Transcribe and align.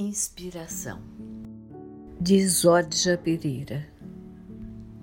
Inspiração 0.00 1.00
de 2.20 2.46
Zodja 2.46 3.18
Pereira. 3.18 3.84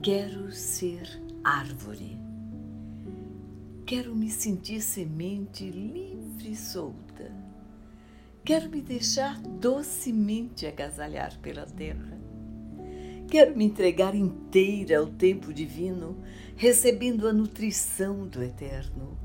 Quero 0.02 0.54
ser 0.54 1.22
árvore. 1.44 2.18
Quero 3.86 4.16
me 4.16 4.30
sentir 4.30 4.80
semente 4.80 5.70
livre 5.70 6.52
e 6.52 6.56
solta. 6.56 7.30
Quero 8.46 8.70
me 8.70 8.82
deixar 8.82 9.38
docemente 9.42 10.66
agasalhar 10.66 11.38
pela 11.40 11.66
terra. 11.66 12.18
Quero 13.30 13.54
me 13.58 13.66
entregar 13.66 14.16
inteira 14.16 15.00
ao 15.00 15.08
tempo 15.08 15.54
divino, 15.54 16.24
recebendo 16.56 17.28
a 17.28 17.34
nutrição 17.34 18.26
do 18.26 18.42
eterno 18.42 19.18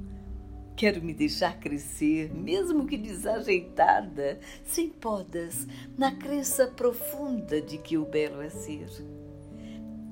Quero 0.81 1.03
me 1.03 1.13
deixar 1.13 1.61
crescer, 1.61 2.33
mesmo 2.33 2.87
que 2.87 2.97
desajeitada, 2.97 4.41
sem 4.65 4.89
podas, 4.89 5.67
na 5.95 6.11
crença 6.11 6.69
profunda 6.69 7.61
de 7.61 7.77
que 7.77 7.99
o 7.99 8.07
belo 8.07 8.41
é 8.41 8.49
ser. 8.49 8.89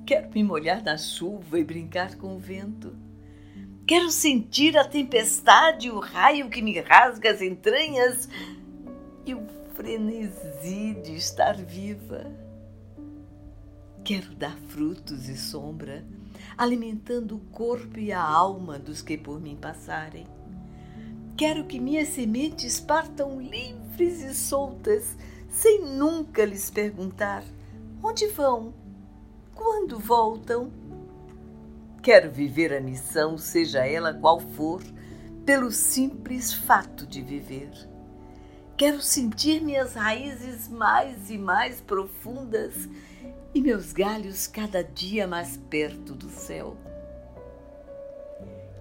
Quero 0.05 0.29
me 0.35 0.45
molhar 0.45 0.85
na 0.85 0.99
chuva 0.99 1.59
e 1.59 1.65
brincar 1.65 2.17
com 2.17 2.37
o 2.37 2.39
vento. 2.39 2.95
Quero 3.87 4.11
sentir 4.11 4.77
a 4.77 4.85
tempestade, 4.85 5.91
o 5.91 6.01
raio 6.01 6.51
que 6.51 6.61
me 6.61 6.79
rasga 6.79 7.31
as 7.31 7.41
entranhas 7.41 8.29
e 9.25 9.33
o 9.33 9.47
frenesi 9.73 10.95
de 11.03 11.15
estar 11.15 11.57
viva. 11.57 12.31
Quero 14.05 14.35
dar 14.35 14.59
frutos 14.69 15.31
e 15.31 15.37
sombra, 15.39 16.05
alimentando 16.59 17.37
o 17.37 17.41
corpo 17.53 17.99
e 17.99 18.13
a 18.13 18.23
alma 18.23 18.79
dos 18.79 19.01
que 19.01 19.17
por 19.17 19.41
mim 19.41 19.57
passarem. 19.57 20.27
Quero 21.39 21.63
que 21.63 21.79
minhas 21.79 22.09
sementes 22.09 22.81
partam 22.81 23.41
livres 23.41 24.25
e 24.25 24.35
soltas, 24.35 25.17
sem 25.49 25.85
nunca 25.85 26.45
lhes 26.45 26.69
perguntar 26.69 27.45
onde 28.03 28.27
vão, 28.27 28.75
quando 29.55 30.01
voltam. 30.01 30.73
Quero 32.03 32.33
viver 32.33 32.75
a 32.75 32.81
missão, 32.81 33.39
seja 33.39 33.87
ela 33.87 34.13
qual 34.13 34.41
for, 34.41 34.83
pelo 35.47 35.71
simples 35.71 36.53
fato 36.53 37.07
de 37.07 37.23
viver. 37.23 37.71
Quero 38.77 39.01
sentir 39.01 39.63
minhas 39.63 39.95
raízes 39.95 40.69
mais 40.69 41.31
e 41.31 41.39
mais 41.39 41.81
profundas 41.81 42.89
e 43.55 43.61
meus 43.61 43.93
galhos 43.93 44.49
cada 44.49 44.83
dia 44.83 45.25
mais 45.29 45.57
perto 45.57 46.15
do 46.15 46.31
céu. 46.31 46.77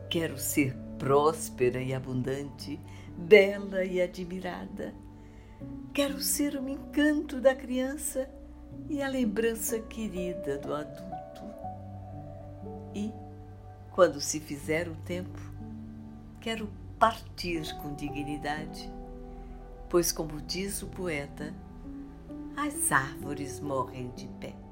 Quero 0.09 0.40
ser 0.40 0.87
próspera 0.98 1.81
e 1.81 1.94
abundante, 1.94 2.80
bela 3.17 3.84
e 3.84 4.02
admirada. 4.02 4.94
Quero 5.94 6.20
ser 6.20 6.56
o 6.56 6.67
encanto 6.67 7.42
da 7.42 7.56
criança 7.56 8.30
e 8.90 9.02
a 9.02 9.08
lembrança 9.08 9.80
querida 9.80 10.58
do 10.58 10.73
adulto. 10.73 11.44
E, 12.94 13.12
quando 13.92 14.22
se 14.22 14.40
fizer 14.40 14.88
o 14.88 14.95
tempo, 15.06 15.40
quero 16.40 16.70
partir 17.00 17.75
com 17.78 17.94
dignidade, 17.94 18.92
pois, 19.90 20.12
como 20.12 20.42
diz 20.42 20.81
o 20.81 20.88
poeta, 20.88 21.53
as 22.56 22.92
árvores 22.92 23.59
morrem 23.59 24.12
de 24.16 24.28
pé. 24.40 24.67